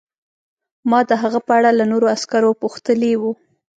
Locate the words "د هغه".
1.09-1.39